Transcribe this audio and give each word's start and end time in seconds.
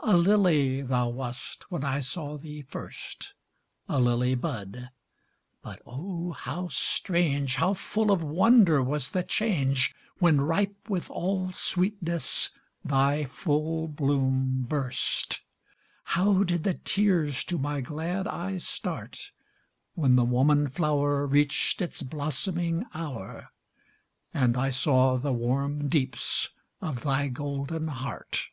A 0.00 0.16
lily 0.16 0.82
thou 0.82 1.10
wast 1.10 1.70
when 1.70 1.84
I 1.84 2.00
saw 2.00 2.36
thee 2.36 2.62
first, 2.62 3.34
A 3.88 4.00
lily 4.00 4.34
bud; 4.34 4.90
but 5.62 5.80
O, 5.86 6.32
how 6.32 6.66
strange, 6.68 7.56
How 7.56 7.74
full 7.74 8.10
of 8.10 8.20
wonder 8.20 8.82
was 8.82 9.10
the 9.10 9.22
change, 9.22 9.94
When, 10.18 10.40
ripe 10.40 10.88
with 10.88 11.08
all 11.10 11.52
sweetness, 11.52 12.50
thy 12.84 13.26
full 13.26 13.86
bloom 13.86 14.66
burst! 14.68 15.42
How 16.04 16.42
did 16.42 16.64
the 16.64 16.74
tears 16.74 17.44
to 17.44 17.56
my 17.56 17.80
glad 17.80 18.26
eyes 18.26 18.66
start, 18.66 19.30
When 19.94 20.16
the 20.16 20.24
woman 20.24 20.66
flower 20.66 21.24
Reached 21.26 21.80
its 21.80 22.02
blossoming 22.02 22.86
hour, 22.92 23.50
And 24.34 24.56
I 24.56 24.70
saw 24.70 25.16
the 25.16 25.32
warm 25.34 25.88
deeps 25.88 26.48
of 26.80 27.02
thy 27.04 27.28
golden 27.28 27.86
heart! 27.88 28.48